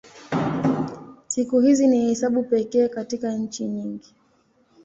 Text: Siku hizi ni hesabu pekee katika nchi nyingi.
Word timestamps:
Siku 1.27 1.59
hizi 1.59 1.87
ni 1.87 2.05
hesabu 2.09 2.43
pekee 2.43 2.87
katika 2.87 3.31
nchi 3.33 3.65
nyingi. 3.65 4.15